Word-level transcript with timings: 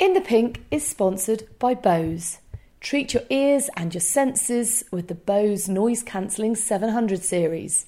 In 0.00 0.14
the 0.14 0.22
Pink 0.22 0.64
is 0.70 0.88
sponsored 0.88 1.46
by 1.58 1.74
Bose. 1.74 2.38
Treat 2.80 3.12
your 3.12 3.24
ears 3.28 3.68
and 3.76 3.92
your 3.92 4.00
senses 4.00 4.82
with 4.90 5.08
the 5.08 5.14
Bose 5.14 5.68
Noise 5.68 6.02
Cancelling 6.02 6.56
700 6.56 7.22
series. 7.22 7.84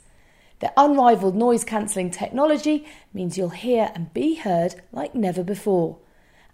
Their 0.60 0.74
unrivaled 0.76 1.34
noise 1.34 1.64
cancelling 1.64 2.10
technology 2.10 2.86
means 3.14 3.38
you'll 3.38 3.48
hear 3.48 3.90
and 3.94 4.12
be 4.12 4.34
heard 4.34 4.74
like 4.92 5.14
never 5.14 5.42
before. 5.42 5.96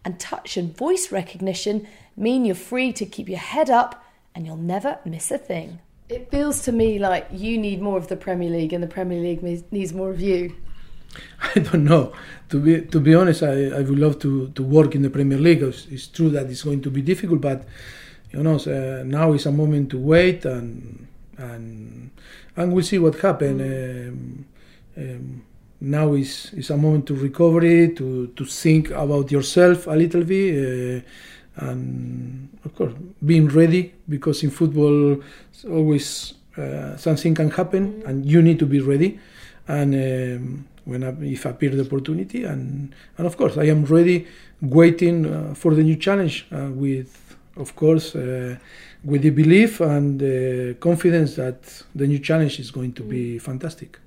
And 0.04 0.20
touch 0.20 0.56
and 0.56 0.76
voice 0.76 1.10
recognition 1.10 1.88
mean 2.16 2.44
you're 2.44 2.54
free 2.54 2.92
to 2.92 3.04
keep 3.04 3.28
your 3.28 3.38
head 3.38 3.68
up 3.68 4.04
and 4.36 4.46
you'll 4.46 4.56
never 4.56 5.00
miss 5.04 5.32
a 5.32 5.38
thing. 5.38 5.80
It 6.08 6.30
feels 6.30 6.62
to 6.62 6.72
me 6.72 7.00
like 7.00 7.26
you 7.32 7.58
need 7.58 7.82
more 7.82 7.98
of 7.98 8.06
the 8.06 8.16
Premier 8.16 8.48
League 8.48 8.72
and 8.72 8.82
the 8.82 8.86
Premier 8.86 9.20
League 9.20 9.42
needs 9.72 9.92
more 9.92 10.10
of 10.10 10.20
you. 10.20 10.54
I 11.54 11.60
don't 11.60 11.84
know. 11.84 12.12
To 12.50 12.60
be 12.60 12.82
to 12.82 13.00
be 13.00 13.14
honest, 13.14 13.42
I, 13.42 13.66
I 13.68 13.82
would 13.82 13.98
love 13.98 14.18
to, 14.20 14.48
to 14.48 14.62
work 14.62 14.94
in 14.94 15.02
the 15.02 15.10
Premier 15.10 15.38
League. 15.38 15.62
It's, 15.62 15.86
it's 15.90 16.06
true 16.06 16.30
that 16.30 16.48
it's 16.50 16.62
going 16.62 16.80
to 16.82 16.90
be 16.90 17.02
difficult, 17.02 17.40
but 17.40 17.64
you 18.32 18.42
know, 18.42 18.56
uh, 18.56 19.02
now 19.04 19.32
is 19.32 19.46
a 19.46 19.52
moment 19.52 19.90
to 19.90 19.98
wait 19.98 20.44
and 20.44 21.06
and 21.36 22.10
and 22.56 22.72
we'll 22.72 22.84
see 22.84 22.98
what 22.98 23.18
happens. 23.20 23.60
Mm. 23.60 24.08
Um, 24.08 24.44
um, 24.96 25.44
now 25.80 26.14
is 26.14 26.52
is 26.54 26.70
a 26.70 26.76
moment 26.76 27.06
to 27.06 27.14
recovery, 27.14 27.94
to 27.94 28.28
to 28.28 28.44
think 28.44 28.90
about 28.90 29.30
yourself 29.30 29.86
a 29.86 29.94
little 29.94 30.24
bit, 30.24 31.04
uh, 31.58 31.66
and 31.68 32.48
of 32.64 32.74
course 32.74 32.92
being 33.24 33.48
ready 33.48 33.94
because 34.08 34.42
in 34.42 34.50
football 34.50 35.22
always 35.70 36.34
uh, 36.56 36.96
something 36.96 37.34
can 37.34 37.50
happen, 37.50 37.92
mm. 37.92 38.06
and 38.06 38.26
you 38.26 38.42
need 38.42 38.58
to 38.58 38.66
be 38.66 38.80
ready. 38.80 39.18
And 39.68 39.94
um, 39.94 40.68
when 40.88 41.04
I, 41.04 41.10
if 41.20 41.44
appear 41.44 41.70
the 41.70 41.84
opportunity, 41.84 42.44
and 42.44 42.94
and 43.16 43.26
of 43.26 43.36
course 43.36 43.56
I 43.58 43.64
am 43.64 43.84
ready, 43.84 44.26
waiting 44.60 45.26
uh, 45.26 45.54
for 45.54 45.74
the 45.74 45.82
new 45.82 45.96
challenge 45.96 46.46
uh, 46.50 46.70
with, 46.72 47.36
of 47.56 47.76
course, 47.76 48.16
uh, 48.16 48.56
with 49.04 49.22
the 49.22 49.30
belief 49.30 49.80
and 49.80 50.18
the 50.18 50.76
confidence 50.80 51.36
that 51.36 51.82
the 51.94 52.06
new 52.06 52.18
challenge 52.18 52.58
is 52.58 52.70
going 52.70 52.92
to 52.94 53.02
be 53.02 53.36
mm. 53.36 53.42
fantastic. 53.42 53.98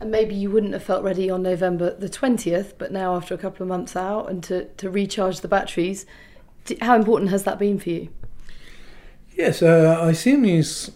And 0.00 0.10
maybe 0.10 0.34
you 0.34 0.50
wouldn't 0.50 0.72
have 0.74 0.84
felt 0.84 1.02
ready 1.02 1.30
on 1.30 1.42
November 1.42 1.94
the 1.94 2.08
20th, 2.08 2.74
but 2.78 2.92
now 2.92 3.16
after 3.16 3.34
a 3.34 3.38
couple 3.38 3.62
of 3.62 3.68
months 3.68 3.96
out 3.96 4.30
and 4.30 4.42
to, 4.44 4.64
to 4.64 4.90
recharge 4.90 5.40
the 5.40 5.48
batteries, 5.48 6.06
how 6.80 6.94
important 6.94 7.30
has 7.30 7.44
that 7.44 7.58
been 7.58 7.78
for 7.78 7.90
you? 7.90 8.08
Yes, 9.36 9.62
uh, 9.62 9.98
I 10.00 10.12
think 10.12 10.46
it's, 10.46 10.90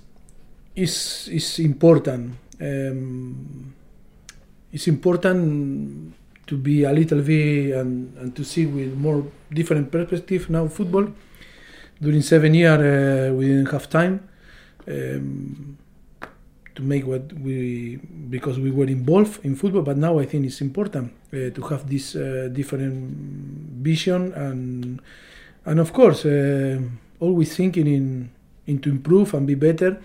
it's, 0.77 1.29
it's 1.29 1.59
important. 1.59 2.35
Um, 2.61 3.75
it's 4.73 4.89
important 4.89 6.15
to 6.47 6.57
be 6.57 6.85
a 6.85 6.93
little 6.93 7.23
bit 7.23 7.77
and, 7.77 8.17
and 8.19 8.35
to 8.37 8.45
see 8.45 8.67
with 8.67 8.95
more 8.97 9.25
different 9.53 9.91
perspective 9.91 10.51
now 10.51 10.67
football. 10.69 11.07
During 12.01 12.23
seven 12.23 12.55
years, 12.55 12.81
uh, 12.81 13.35
we 13.35 13.47
didn't 13.47 13.71
have 13.71 13.89
time 13.89 14.29
um, 14.89 15.79
to 16.75 16.83
make 16.83 17.07
what 17.07 17.33
we 17.35 17.97
because 18.29 18.59
we 18.59 18.71
were 18.71 18.87
involved 18.87 19.45
in 19.45 19.55
football. 19.55 19.83
But 19.83 19.99
now 19.99 20.19
I 20.19 20.27
think 20.27 20.47
it's 20.47 20.61
important 20.61 21.13
uh, 21.33 21.51
to 21.51 21.63
have 21.71 21.89
this 21.89 22.17
uh, 22.17 22.49
different 22.53 22.95
vision 23.83 24.33
and 24.33 25.01
and 25.65 25.79
of 25.79 25.93
course 25.93 26.25
uh, 26.25 26.81
always 27.21 27.55
thinking 27.55 27.87
in 27.87 28.31
in 28.67 28.81
to 28.81 28.91
improve 28.91 29.35
and 29.35 29.47
be 29.47 29.55
better 29.55 30.01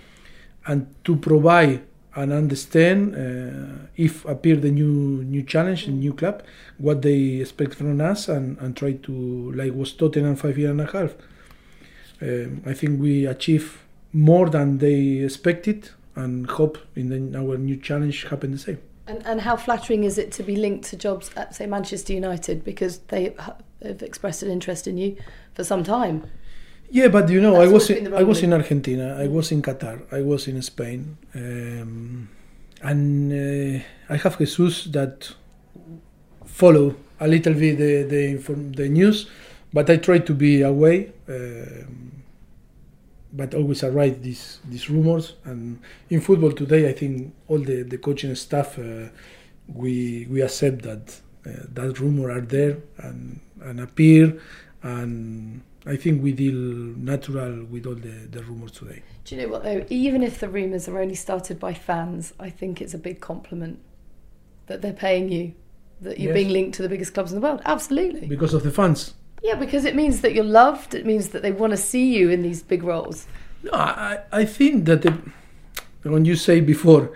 and 0.67 0.87
to 1.03 1.15
provide 1.15 1.81
and 2.17 2.33
understand 2.33 3.15
uh, 3.15 3.85
if 3.95 4.25
appear 4.25 4.55
the 4.55 4.71
new 4.71 5.23
new 5.23 5.43
challenge, 5.43 5.85
the 5.85 5.91
new 5.91 6.13
club, 6.13 6.43
what 6.79 7.03
they 7.03 7.39
expect 7.43 7.75
from 7.75 8.01
us, 8.01 8.27
and, 8.27 8.57
and 8.57 8.75
try 8.75 8.93
to 8.93 9.51
like 9.51 9.73
was 9.73 9.93
Tottenham 9.93 10.35
five 10.35 10.57
year 10.57 10.71
and 10.71 10.81
a 10.81 10.85
half. 10.85 11.13
Um, 12.19 12.63
I 12.65 12.73
think 12.73 12.99
we 12.99 13.27
achieve 13.27 13.83
more 14.11 14.49
than 14.49 14.79
they 14.79 15.19
expected, 15.19 15.91
and 16.15 16.49
hope 16.49 16.79
in 16.95 17.09
the, 17.09 17.37
our 17.37 17.55
new 17.57 17.77
challenge 17.77 18.23
happen 18.25 18.51
the 18.51 18.57
same. 18.57 18.79
And, 19.05 19.23
and 19.25 19.41
how 19.41 19.55
flattering 19.55 20.03
is 20.03 20.17
it 20.17 20.31
to 20.33 20.43
be 20.43 20.55
linked 20.55 20.85
to 20.89 20.97
jobs 20.97 21.29
at 21.35 21.55
say 21.55 21.67
Manchester 21.67 22.13
United 22.13 22.63
because 22.63 22.97
they 23.09 23.35
have 23.83 24.01
expressed 24.01 24.41
an 24.41 24.49
interest 24.49 24.87
in 24.87 24.97
you 24.97 25.17
for 25.53 25.63
some 25.63 25.83
time? 25.83 26.25
Yeah, 26.89 27.09
but 27.09 27.29
you 27.29 27.41
know, 27.41 27.53
That's 27.53 27.69
I 27.69 27.73
was 27.73 27.89
in, 27.89 28.13
I 28.13 28.23
was 28.23 28.43
in 28.43 28.53
Argentina, 28.53 29.17
I 29.19 29.27
was 29.27 29.51
in 29.51 29.61
Qatar, 29.61 30.01
I 30.11 30.21
was 30.21 30.47
in 30.47 30.61
Spain, 30.61 31.17
um, 31.35 32.29
and 32.81 33.31
uh, 33.33 33.83
I 34.09 34.15
have 34.15 34.37
Jesus 34.37 34.85
that 34.85 35.33
follow 36.45 36.95
a 37.19 37.27
little 37.27 37.53
bit 37.53 37.77
the 37.77 38.03
the, 38.03 38.25
inform, 38.29 38.71
the 38.71 38.87
news, 38.87 39.29
but 39.73 39.89
I 39.89 39.97
try 39.97 40.19
to 40.19 40.33
be 40.33 40.61
away. 40.61 41.11
Um, 41.27 42.23
but 43.33 43.53
always 43.53 43.83
arrive 43.83 44.23
these 44.23 44.59
these 44.69 44.89
rumors, 44.89 45.33
and 45.43 45.79
in 46.09 46.21
football 46.21 46.53
today, 46.53 46.87
I 46.89 46.93
think 46.93 47.33
all 47.49 47.59
the, 47.59 47.83
the 47.83 47.97
coaching 47.97 48.33
staff 48.35 48.79
uh, 48.79 49.09
we 49.67 50.25
we 50.29 50.41
accept 50.41 50.83
that 50.83 51.19
uh, 51.45 51.67
that 51.73 51.99
rumor 51.99 52.31
are 52.31 52.41
there 52.41 52.77
and 52.97 53.41
and 53.61 53.81
appear 53.81 54.39
and 54.83 55.61
I 55.87 55.95
think 55.95 56.21
we 56.21 56.33
deal 56.33 56.53
natural 56.53 57.63
with 57.65 57.85
all 57.85 57.95
the, 57.95 58.27
the 58.29 58.43
rumors 58.43 58.71
today. 58.71 59.03
Do 59.23 59.35
you 59.35 59.41
know 59.41 59.47
what 59.47 59.63
though? 59.63 59.85
Even 59.89 60.21
if 60.21 60.39
the 60.39 60.49
rumours 60.49 60.87
are 60.87 60.99
only 60.99 61.15
started 61.15 61.59
by 61.59 61.73
fans, 61.73 62.33
I 62.39 62.49
think 62.49 62.81
it's 62.81 62.93
a 62.93 62.97
big 62.97 63.21
compliment 63.21 63.79
that 64.67 64.81
they're 64.81 64.91
paying 64.91 65.31
you, 65.31 65.53
that 66.01 66.19
you're 66.19 66.33
yes. 66.33 66.43
being 66.43 66.49
linked 66.49 66.75
to 66.75 66.81
the 66.81 66.89
biggest 66.89 67.13
clubs 67.13 67.31
in 67.31 67.39
the 67.39 67.47
world. 67.47 67.61
Absolutely. 67.65 68.27
Because 68.27 68.53
of 68.53 68.63
the 68.63 68.71
fans. 68.71 69.13
Yeah, 69.41 69.55
because 69.55 69.85
it 69.85 69.95
means 69.95 70.21
that 70.21 70.33
you're 70.33 70.43
loved. 70.43 70.93
It 70.93 71.05
means 71.05 71.29
that 71.29 71.41
they 71.41 71.51
want 71.51 71.71
to 71.71 71.77
see 71.77 72.17
you 72.17 72.29
in 72.29 72.41
these 72.41 72.61
big 72.61 72.83
roles. 72.83 73.27
No, 73.63 73.71
I, 73.71 74.19
I 74.31 74.45
think 74.45 74.85
that 74.85 75.03
the, 75.03 75.17
when 76.03 76.25
you 76.25 76.35
say 76.35 76.59
before, 76.59 77.13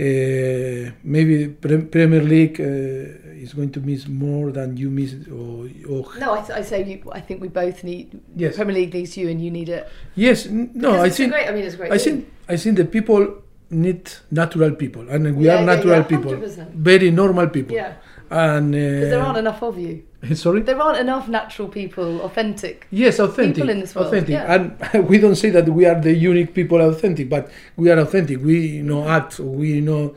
uh, 0.00 0.92
maybe 1.04 1.48
Premier 1.48 2.22
League 2.22 2.58
uh, 2.60 3.44
is 3.44 3.52
going 3.52 3.70
to 3.70 3.80
miss 3.80 4.08
more 4.08 4.50
than 4.50 4.76
you 4.76 4.88
miss. 4.88 5.14
Or, 5.28 5.68
or 5.92 6.00
no, 6.18 6.34
I, 6.34 6.40
th- 6.40 6.58
I 6.58 6.62
say 6.62 6.84
you, 6.84 7.10
I 7.12 7.20
think 7.20 7.42
we 7.42 7.48
both 7.48 7.84
need. 7.84 8.18
Yes. 8.34 8.56
Premier 8.56 8.74
League 8.74 8.94
needs 8.94 9.16
you, 9.16 9.28
and 9.28 9.42
you 9.44 9.50
need 9.50 9.68
it. 9.68 9.88
Yes, 10.14 10.46
no, 10.46 10.92
because 10.92 11.00
I 11.00 11.10
think. 11.10 11.32
Great, 11.32 11.48
I 11.48 11.52
mean, 11.52 11.64
it's 11.64 11.76
great. 11.76 11.92
I 11.92 11.98
think 11.98 12.32
I 12.48 12.56
think 12.56 12.76
the 12.78 12.86
people 12.86 13.42
need 13.70 14.10
natural 14.30 14.72
people, 14.72 15.08
and 15.10 15.36
we 15.36 15.46
yeah, 15.46 15.56
are 15.60 15.64
natural 15.64 15.98
yeah, 15.98 16.12
people, 16.12 16.34
very 16.74 17.10
normal 17.10 17.48
people. 17.48 17.76
Yeah. 17.76 17.94
And 18.30 18.74
uh, 18.74 18.78
there 18.78 19.20
aren't 19.20 19.38
enough 19.38 19.62
of 19.62 19.78
you. 19.78 20.04
Sorry? 20.34 20.60
There 20.60 20.80
aren't 20.80 20.98
enough 20.98 21.28
natural 21.28 21.68
people, 21.68 22.20
authentic. 22.22 22.86
Yes, 22.90 23.18
authentic. 23.18 23.56
People 23.56 23.70
in 23.70 23.80
this 23.80 23.94
world. 23.94 24.08
Authentic. 24.08 24.30
Yeah. 24.30 24.54
And 24.92 25.08
we 25.08 25.18
don't 25.18 25.36
say 25.36 25.50
that 25.50 25.68
we 25.68 25.86
are 25.86 25.98
the 25.98 26.12
unique 26.12 26.54
people 26.54 26.80
authentic, 26.80 27.28
but 27.28 27.50
we 27.76 27.90
are 27.90 27.98
authentic. 27.98 28.42
We 28.42 28.66
you 28.66 28.82
know 28.82 29.08
act. 29.08 29.38
We 29.38 29.74
you 29.74 29.80
know 29.80 30.14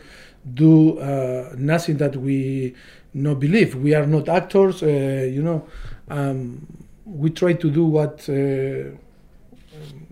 do 0.54 1.00
uh, 1.00 1.54
nothing 1.58 1.98
that 1.98 2.18
we 2.18 2.76
not 3.14 3.40
believe. 3.40 3.76
We 3.76 3.94
are 3.94 4.06
not 4.06 4.28
actors. 4.28 4.84
Uh, 4.84 4.88
you 4.88 5.42
know, 5.42 5.68
um, 6.10 6.68
we 7.06 7.30
try 7.30 7.54
to 7.54 7.70
do 7.70 7.86
what 7.86 8.28
uh, 8.30 8.98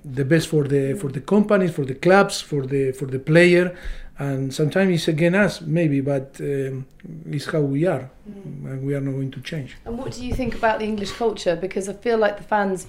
the 0.03 0.25
best 0.25 0.47
for 0.47 0.63
the 0.67 0.93
for 0.93 1.09
the 1.09 1.21
companies, 1.21 1.73
for 1.73 1.85
the 1.85 1.95
clubs, 1.95 2.41
for 2.41 2.65
the 2.65 2.91
for 2.91 3.05
the 3.05 3.19
player, 3.19 3.75
and 4.21 4.53
sometimes 4.53 4.93
it's 4.93 5.07
against 5.07 5.37
us 5.37 5.61
maybe 5.61 5.99
but 5.99 6.35
um, 6.41 6.85
it's 7.25 7.45
how 7.45 7.61
we 7.61 7.87
are. 7.87 8.09
Mm. 8.29 8.65
and 8.71 8.85
we 8.85 8.93
are 8.93 9.01
not 9.01 9.13
going 9.13 9.31
to 9.31 9.41
change. 9.41 9.77
And 9.83 9.97
what 9.97 10.11
do 10.11 10.23
you 10.23 10.33
think 10.33 10.53
about 10.53 10.79
the 10.79 10.85
english 10.85 11.11
culture? 11.11 11.55
Because 11.55 11.89
i 11.89 11.93
feel 11.93 12.17
like 12.17 12.37
the 12.37 12.43
fans 12.43 12.87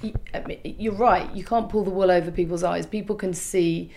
you're 0.62 0.93
right 1.11 1.34
you 1.34 1.44
can't 1.44 1.69
pull 1.69 1.84
the 1.84 1.91
wool 1.91 2.11
over 2.11 2.31
people's 2.31 2.62
eyes. 2.62 2.87
People 2.87 3.16
can 3.16 3.32
see 3.32 3.91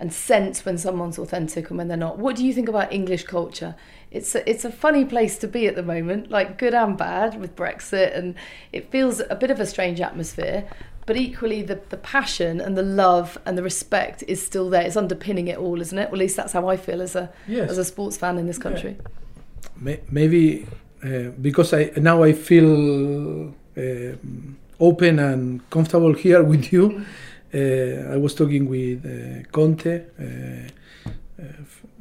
and 0.00 0.12
sense 0.12 0.64
when 0.64 0.78
someone's 0.78 1.18
authentic 1.18 1.68
and 1.68 1.76
when 1.78 1.86
they're 1.86 1.96
not. 2.08 2.18
What 2.18 2.34
do 2.34 2.44
you 2.44 2.52
think 2.52 2.68
about 2.68 2.92
english 2.92 3.24
culture? 3.24 3.76
It's 4.10 4.34
a, 4.34 4.50
it's 4.50 4.64
a 4.64 4.72
funny 4.72 5.04
place 5.04 5.38
to 5.38 5.46
be 5.46 5.68
at 5.68 5.76
the 5.76 5.84
moment 5.84 6.30
like 6.30 6.58
good 6.58 6.74
and 6.74 6.98
bad 6.98 7.38
with 7.38 7.54
brexit 7.54 8.16
and 8.18 8.34
it 8.72 8.90
feels 8.90 9.20
a 9.30 9.36
bit 9.36 9.52
of 9.52 9.60
a 9.60 9.66
strange 9.66 10.00
atmosphere 10.00 10.68
but 11.10 11.16
equally 11.16 11.60
the, 11.60 11.80
the 11.88 11.96
passion 11.96 12.60
and 12.60 12.78
the 12.78 12.84
love 12.84 13.36
and 13.44 13.58
the 13.58 13.64
respect 13.64 14.22
is 14.28 14.40
still 14.40 14.70
there. 14.70 14.82
It's 14.82 14.96
underpinning 14.96 15.48
it 15.48 15.58
all, 15.58 15.80
isn't 15.80 15.98
it? 15.98 16.08
Well, 16.08 16.20
at 16.20 16.24
least 16.24 16.36
that's 16.36 16.52
how 16.52 16.68
I 16.68 16.76
feel 16.76 17.02
as 17.02 17.16
a 17.16 17.32
yes. 17.48 17.68
as 17.68 17.78
a 17.78 17.84
sports 17.84 18.16
fan 18.16 18.38
in 18.38 18.46
this 18.46 18.58
country. 18.58 18.96
Yeah. 19.84 19.96
Maybe 20.08 20.68
uh, 21.02 21.30
because 21.46 21.74
I 21.74 21.90
now 21.96 22.22
I 22.22 22.32
feel 22.32 23.48
uh, 23.76 24.12
open 24.78 25.18
and 25.18 25.68
comfortable 25.68 26.14
here 26.14 26.44
with 26.52 26.72
you. 26.72 26.84
Mm. 26.88 27.04
Uh, 27.52 28.14
I 28.14 28.16
was 28.16 28.32
talking 28.32 28.68
with 28.68 29.04
uh, 29.04 29.42
Conte 29.50 30.02
uh, 30.16 31.12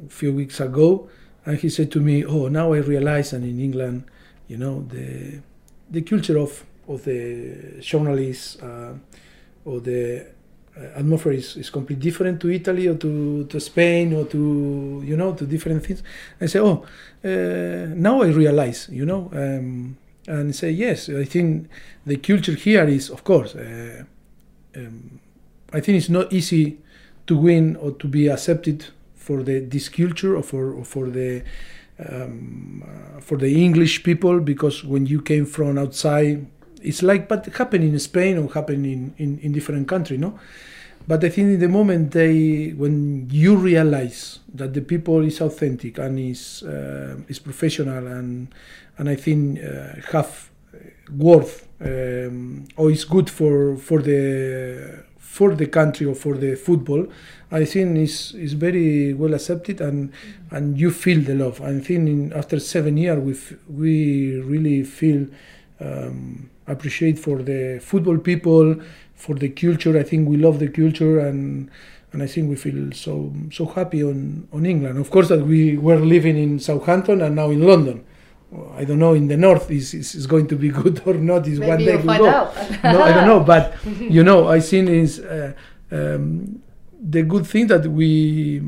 a 0.05 0.09
few 0.09 0.35
weeks 0.35 0.59
ago, 0.59 1.09
and 1.47 1.57
he 1.57 1.69
said 1.69 1.91
to 1.93 1.99
me, 1.99 2.23
"Oh, 2.23 2.47
now 2.47 2.73
I 2.73 2.77
realize, 2.77 3.33
and 3.33 3.43
in 3.43 3.59
England, 3.59 4.03
you 4.47 4.57
know, 4.57 4.85
the 4.87 5.41
the 5.89 6.03
culture 6.03 6.37
of 6.37 6.63
of 6.89 7.03
the 7.05 7.79
journalists 7.79 8.61
uh, 8.61 8.93
or 9.65 9.79
the 9.79 10.25
uh, 10.75 10.99
atmosphere 10.99 11.33
is, 11.33 11.55
is 11.57 11.69
completely 11.69 12.03
different 12.03 12.39
to 12.41 12.49
Italy 12.49 12.87
or 12.87 12.95
to, 12.95 13.45
to 13.45 13.59
Spain 13.59 14.13
or 14.13 14.25
to 14.25 15.01
you 15.05 15.15
know 15.15 15.33
to 15.33 15.45
different 15.45 15.85
things. 15.85 16.03
I 16.41 16.47
say, 16.47 16.59
oh, 16.59 16.85
uh, 17.23 17.93
now 17.95 18.21
I 18.21 18.27
realize, 18.27 18.89
you 18.91 19.05
know, 19.05 19.29
um, 19.33 19.97
and 20.27 20.55
say 20.55 20.71
yes. 20.71 21.09
I 21.09 21.25
think 21.25 21.69
the 22.05 22.17
culture 22.17 22.53
here 22.53 22.85
is, 22.85 23.09
of 23.09 23.23
course, 23.23 23.55
uh, 23.55 24.03
um, 24.75 25.19
I 25.73 25.79
think 25.79 25.97
it's 25.97 26.09
not 26.09 26.31
easy 26.33 26.79
to 27.27 27.37
win 27.37 27.75
or 27.75 27.91
to 27.91 28.07
be 28.07 28.27
accepted 28.27 28.85
for 29.15 29.43
the 29.43 29.59
this 29.59 29.89
culture 29.89 30.35
or 30.35 30.43
for 30.43 30.73
or 30.73 30.85
for 30.85 31.09
the 31.09 31.43
um, 32.09 32.83
uh, 32.83 33.19
for 33.19 33.37
the 33.37 33.63
English 33.63 34.03
people 34.03 34.39
because 34.39 34.83
when 34.83 35.05
you 35.05 35.21
came 35.21 35.45
from 35.45 35.77
outside, 35.77 36.47
it's 36.81 37.03
like 37.03 37.27
but 37.27 37.45
happen 37.45 37.83
in 37.83 37.97
Spain 37.99 38.37
or 38.37 38.51
happen 38.51 38.85
in, 38.85 39.13
in, 39.17 39.39
in 39.39 39.51
different 39.51 39.87
country, 39.87 40.17
no. 40.17 40.39
But 41.07 41.23
I 41.23 41.29
think 41.29 41.53
in 41.53 41.59
the 41.59 41.69
moment 41.69 42.11
they, 42.11 42.69
when 42.77 43.27
you 43.31 43.55
realize 43.55 44.39
that 44.53 44.73
the 44.73 44.81
people 44.81 45.23
is 45.23 45.41
authentic 45.41 45.97
and 45.97 46.19
is 46.19 46.63
uh, 46.63 47.17
is 47.27 47.39
professional 47.39 48.05
and 48.07 48.53
and 48.97 49.09
I 49.09 49.15
think 49.15 49.59
uh, 49.59 49.95
have 50.11 50.49
worth 51.17 51.67
um, 51.81 52.65
or 52.77 52.91
is 52.91 53.05
good 53.05 53.29
for 53.29 53.77
for 53.77 54.01
the 54.01 55.03
for 55.17 55.55
the 55.55 55.67
country 55.67 56.05
or 56.05 56.15
for 56.15 56.35
the 56.35 56.55
football, 56.55 57.07
I 57.51 57.65
think 57.65 57.97
is 57.97 58.33
is 58.33 58.53
very 58.53 59.13
well 59.13 59.33
accepted 59.33 59.79
and 59.81 60.11
and 60.51 60.77
you 60.77 60.91
feel 60.91 61.21
the 61.21 61.35
love. 61.35 61.61
I 61.61 61.79
think 61.79 62.09
in, 62.09 62.33
after 62.33 62.59
seven 62.59 62.97
years 62.97 63.19
we 63.19 63.33
we 63.67 64.39
really 64.41 64.83
feel 64.83 65.27
um, 65.79 66.49
appreciate 66.71 67.17
for 67.19 67.41
the 67.41 67.79
football 67.81 68.17
people, 68.17 68.75
for 69.15 69.35
the 69.35 69.49
culture. 69.49 69.97
I 69.97 70.03
think 70.03 70.29
we 70.29 70.37
love 70.37 70.59
the 70.59 70.69
culture 70.69 71.19
and 71.19 71.69
and 72.11 72.23
I 72.23 72.27
think 72.27 72.49
we 72.49 72.55
feel 72.55 72.91
so 72.91 73.33
so 73.51 73.65
happy 73.65 74.03
on 74.03 74.47
on 74.51 74.65
England. 74.65 74.97
Of 74.97 75.09
course 75.11 75.29
that 75.29 75.45
we 75.45 75.77
were 75.77 75.99
living 75.99 76.37
in 76.37 76.59
Southampton 76.59 77.21
and 77.21 77.35
now 77.35 77.49
in 77.51 77.65
London. 77.65 78.05
I 78.75 78.83
don't 78.83 78.97
know 78.97 79.13
in 79.13 79.27
the 79.27 79.37
north 79.37 79.69
is, 79.69 79.93
is, 79.93 80.15
is 80.15 80.25
going 80.25 80.47
to 80.47 80.55
be 80.55 80.69
good 80.81 81.01
or 81.05 81.13
not. 81.13 81.47
Is 81.47 81.59
Maybe 81.59 81.69
one 81.69 81.77
day 81.79 81.91
you'll 81.91 82.01
we 82.01 82.07
find 82.07 82.21
go. 82.21 82.51
no, 82.83 83.01
I 83.03 83.11
don't 83.11 83.27
know, 83.27 83.41
but 83.41 83.75
you 83.99 84.23
know, 84.23 84.47
I 84.47 84.59
think 84.59 84.89
is 84.89 85.19
uh, 85.19 85.53
um, 85.91 86.61
the 86.99 87.23
good 87.23 87.45
thing 87.45 87.67
that 87.67 87.85
we 87.87 88.61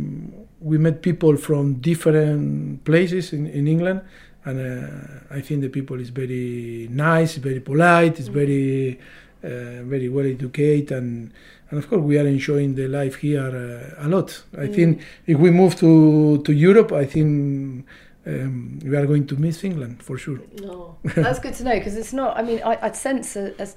we 0.60 0.78
met 0.78 1.02
people 1.02 1.36
from 1.38 1.76
different 1.76 2.84
places 2.86 3.34
in, 3.34 3.48
in 3.48 3.68
England, 3.68 4.02
and 4.46 4.60
uh, 4.60 5.36
I 5.36 5.42
think 5.42 5.62
the 5.62 5.70
people 5.70 6.00
is 6.00 6.10
very 6.10 6.88
nice, 6.90 7.36
very 7.36 7.60
polite, 7.60 8.20
is 8.20 8.28
very 8.28 9.00
uh, 9.44 9.84
very 9.84 10.10
well 10.10 10.26
educated, 10.26 10.92
and 10.92 11.32
and 11.70 11.80
of 11.80 11.90
course 11.90 12.02
we 12.02 12.18
are 12.18 12.28
enjoying 12.28 12.76
the 12.76 12.88
life 12.88 13.16
here 13.16 13.42
uh, 13.42 14.06
a 14.06 14.08
lot. 14.08 14.44
I 14.58 14.68
think 14.68 15.02
if 15.28 15.38
we 15.38 15.52
move 15.52 15.76
to 15.78 16.42
to 16.44 16.54
Europe, 16.54 16.92
I 16.92 17.06
think. 17.06 17.86
Um, 18.24 18.78
we 18.84 18.96
are 18.96 19.08
going 19.08 19.26
to 19.26 19.36
miss 19.36 19.64
England 19.64 20.04
for 20.04 20.16
sure. 20.16 20.40
No, 20.62 20.96
that's 21.04 21.40
good 21.40 21.56
to 21.56 21.64
know 21.64 21.74
because 21.74 21.96
it's 21.96 22.14
not. 22.14 22.38
I 22.38 22.44
mean, 22.44 22.62
I, 22.64 22.78
I 22.80 22.92
sense 22.92 23.36
a, 23.36 23.52
a, 23.60 23.68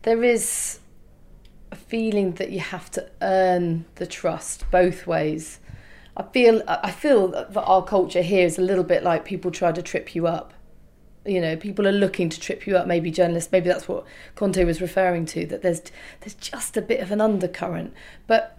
there 0.00 0.24
is 0.24 0.78
a 1.72 1.76
feeling 1.76 2.32
that 2.32 2.50
you 2.50 2.60
have 2.60 2.90
to 2.92 3.06
earn 3.20 3.84
the 3.96 4.06
trust 4.06 4.64
both 4.70 5.06
ways. 5.06 5.60
I 6.16 6.22
feel 6.24 6.62
I 6.66 6.90
feel 6.90 7.28
that 7.28 7.56
our 7.56 7.82
culture 7.82 8.22
here 8.22 8.44
is 8.44 8.58
a 8.58 8.62
little 8.62 8.84
bit 8.84 9.02
like 9.02 9.24
people 9.24 9.50
try 9.50 9.72
to 9.72 9.82
trip 9.82 10.14
you 10.14 10.26
up. 10.26 10.52
You 11.24 11.40
know, 11.40 11.56
people 11.56 11.86
are 11.86 11.92
looking 11.92 12.28
to 12.28 12.40
trip 12.40 12.66
you 12.66 12.76
up. 12.76 12.86
Maybe 12.86 13.10
journalists. 13.10 13.50
Maybe 13.52 13.68
that's 13.68 13.88
what 13.88 14.04
Conte 14.34 14.62
was 14.64 14.80
referring 14.80 15.24
to. 15.26 15.46
That 15.46 15.62
there's 15.62 15.80
there's 16.20 16.34
just 16.34 16.76
a 16.76 16.82
bit 16.82 17.00
of 17.00 17.12
an 17.12 17.20
undercurrent. 17.20 17.94
But 18.26 18.58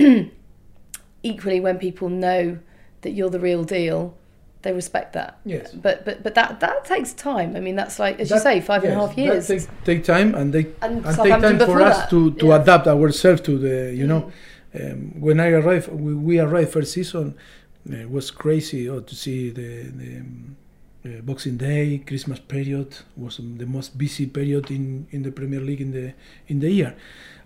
equally, 1.24 1.60
when 1.60 1.78
people 1.78 2.10
know 2.10 2.58
that 3.02 3.12
you're 3.12 3.30
the 3.30 3.40
real 3.40 3.64
deal, 3.64 4.16
they 4.64 4.72
respect 4.74 5.14
that. 5.14 5.38
Yes. 5.46 5.74
But 5.74 6.06
but 6.06 6.24
but 6.24 6.34
that 6.36 6.60
that 6.62 6.86
takes 6.86 7.14
time. 7.14 7.56
I 7.56 7.60
mean, 7.60 7.76
that's 7.76 8.00
like 8.00 8.20
as 8.20 8.30
That- 8.30 8.36
you 8.36 8.42
say, 8.42 8.62
five 8.62 8.84
and 8.84 8.94
a 8.94 8.96
half 8.96 9.18
years. 9.18 9.48
That 9.48 9.60
take, 9.60 9.84
take 9.84 10.04
time 10.06 10.34
and 10.34 10.54
they 10.54 10.68
and 10.82 11.06
and 11.06 11.16
take 11.18 11.40
time 11.40 11.60
for 11.60 11.82
us 11.82 11.98
that. 11.98 12.10
to, 12.10 12.32
to 12.36 12.48
Yeah. 12.48 12.62
adapt 12.62 12.88
ourselves 12.88 13.42
to 13.42 13.58
the 13.60 13.94
you 13.94 14.08
know 14.08 14.22
mm. 14.22 14.32
Um, 14.76 15.20
when 15.20 15.40
I 15.40 15.50
arrived 15.50 15.90
we, 15.90 16.14
we 16.14 16.40
arrived 16.40 16.72
first 16.72 16.94
season 16.94 17.36
uh, 17.90 17.96
it 17.96 18.10
was 18.10 18.32
crazy 18.32 18.90
oh, 18.90 19.02
to 19.02 19.16
see 19.16 19.50
the, 19.50 19.84
the 19.84 20.18
um, 20.18 20.56
uh, 21.06 21.22
Boxing 21.22 21.58
Day 21.58 22.02
Christmas 22.08 22.40
period 22.40 22.96
was 23.18 23.38
the 23.38 23.66
most 23.66 23.98
busy 23.98 24.26
period 24.28 24.72
in, 24.72 25.06
in 25.12 25.24
the 25.24 25.32
Premier 25.32 25.60
League 25.60 25.82
in 25.82 25.92
the 25.92 26.14
in 26.48 26.60
the 26.60 26.72
year. 26.72 26.96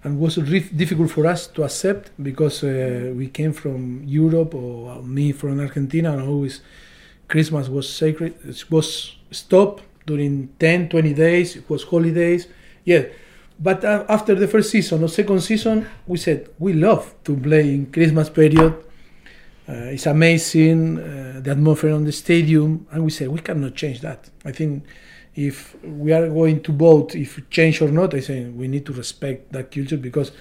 And 0.04 0.20
was 0.20 0.38
re- 0.38 0.60
difficult 0.60 1.10
for 1.10 1.26
us 1.26 1.48
to 1.48 1.64
accept 1.64 2.12
because 2.22 2.64
uh, 2.64 3.12
we 3.16 3.30
came 3.30 3.54
from 3.54 4.04
Europe 4.06 4.54
or 4.54 5.02
me 5.02 5.32
from 5.32 5.60
Argentina 5.60 6.14
and 6.14 6.22
always 6.22 6.62
Christmas 7.28 7.68
was 7.68 7.92
sacred 7.92 8.36
it 8.48 8.70
was 8.70 9.16
stopped 9.32 9.84
during 10.06 10.50
10 10.60 10.90
20 10.90 11.14
days 11.14 11.56
it 11.56 11.68
was 11.70 11.84
holidays. 11.84 12.48
Yeah 12.86 13.06
but 13.60 13.84
uh, 13.84 14.06
after 14.10 14.36
the 14.36 14.48
first 14.48 14.70
season 14.70 15.04
or 15.04 15.08
second 15.08 15.42
season 15.42 15.88
we 16.06 16.18
said 16.18 16.50
we 16.60 16.74
love 16.74 17.14
to 17.24 17.36
play 17.36 17.74
in 17.74 17.92
christmas 17.92 18.30
period. 18.30 18.74
Uh, 19.70 19.92
it's 19.96 20.06
amazing 20.06 20.98
uh, 20.98 21.42
the 21.44 21.52
atmosphere 21.52 21.94
on 21.94 22.06
the 22.06 22.12
stadium 22.12 22.88
and 22.92 23.04
we 23.04 23.12
said 23.12 23.28
we 23.28 23.40
cannot 23.40 23.76
change 23.76 24.00
that. 24.00 24.30
I 24.46 24.54
think 24.54 24.86
if 25.36 25.76
we 25.84 26.14
are 26.14 26.30
going 26.30 26.62
to 26.64 26.72
vote 26.72 27.14
if 27.16 27.48
change 27.52 27.80
or 27.82 27.90
not 27.92 28.12
i 28.16 28.20
say 28.20 28.46
we 28.46 28.68
need 28.68 28.84
to 28.84 28.92
respect 28.92 29.52
that 29.52 29.70
culture 29.70 29.98
because 29.98 30.32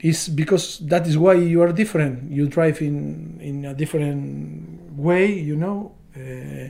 it's 0.00 0.28
because 0.28 0.78
that 0.80 1.06
is 1.06 1.18
why 1.18 1.34
you 1.34 1.60
are 1.62 1.72
different. 1.72 2.30
You 2.30 2.48
drive 2.48 2.80
in 2.80 3.38
in 3.40 3.64
a 3.66 3.74
different 3.74 4.96
way 4.96 5.32
you 5.32 5.56
know 5.56 5.92
uh, 6.16 6.68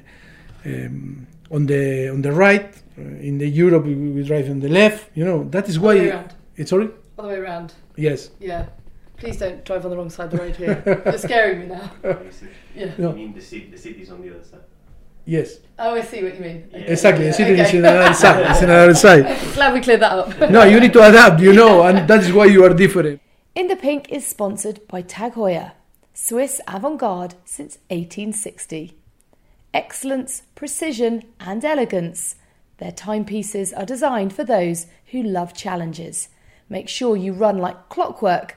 um, 0.66 1.26
on 1.50 1.66
the 1.66 2.08
on 2.10 2.22
the 2.22 2.32
right 2.32 2.74
Uh, 3.00 3.28
in 3.28 3.38
the 3.38 3.48
Europe 3.48 3.84
we, 3.86 3.94
we 4.16 4.22
drive 4.30 4.46
on 4.50 4.60
the 4.60 4.68
left 4.68 5.00
you 5.18 5.24
know 5.24 5.38
that 5.54 5.68
is 5.68 5.76
why 5.84 5.94
around. 5.98 6.30
it's 6.56 6.70
sorry 6.70 6.88
the 7.16 7.22
way 7.22 7.36
around. 7.44 7.68
yes 7.96 8.20
Yeah. 8.40 8.64
Please 9.20 9.36
don't 9.42 9.60
drive 9.68 9.82
on 9.84 9.90
the 9.92 9.96
wrong 9.98 10.08
side 10.16 10.26
of 10.28 10.32
the 10.32 10.38
road 10.44 10.56
here. 10.56 10.76
You're 11.04 11.18
scaring 11.18 11.58
me 11.60 11.66
now. 11.76 11.86
Yeah. 12.74 12.92
No. 13.02 13.10
You 13.10 13.16
mean 13.16 13.32
the, 13.34 13.40
city, 13.50 13.66
the 13.74 13.76
city's 13.86 14.10
on 14.10 14.18
the 14.22 14.30
other 14.34 14.44
side? 14.50 14.64
yes 15.26 15.48
Oh, 15.78 15.94
I 16.00 16.02
see 16.10 16.20
what 16.24 16.34
you 16.36 16.40
mean. 16.48 16.58
Okay. 16.74 16.86
exactly 16.94 17.24
Yeah, 17.24 17.30
the 17.32 17.36
city 17.40 17.52
is 17.60 17.68
okay. 17.68 17.78
in 17.78 17.84
another 17.84 18.14
side 18.14 18.40
it's 18.50 18.62
in 18.62 18.70
another 18.70 18.94
side 19.06 19.24
Glad 19.56 19.70
we 19.74 19.80
cleared 19.86 20.00
that 20.06 20.12
up. 20.20 20.50
no 20.56 20.62
you 20.72 20.78
need 20.84 20.94
to 20.98 21.02
adapt 21.10 21.38
you 21.46 21.52
know 21.60 21.82
and 21.88 21.96
that 22.10 22.20
is 22.26 22.32
why 22.32 22.46
you 22.54 22.60
are 22.66 22.74
different 22.84 23.20
In 23.60 23.66
the 23.72 23.76
Pink 23.86 24.02
is 24.16 24.24
sponsored 24.34 24.78
by 24.92 25.00
Tag 25.02 25.32
Heuer, 25.34 25.72
Swiss 26.14 26.54
avant-garde 26.76 27.34
since 27.44 27.72
1860. 27.90 28.96
Excellence, 29.74 30.32
precision 30.54 31.22
and 31.48 31.64
elegance. 31.64 32.36
Their 32.80 32.92
timepieces 32.92 33.74
are 33.74 33.84
designed 33.84 34.32
for 34.32 34.42
those 34.42 34.86
who 35.12 35.22
love 35.22 35.54
challenges. 35.54 36.30
Make 36.68 36.88
sure 36.88 37.14
you 37.14 37.34
run 37.34 37.58
like 37.58 37.90
clockwork 37.90 38.56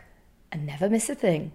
and 0.50 0.66
never 0.66 0.90
miss 0.90 1.10
a 1.10 1.16
thing. 1.16 1.52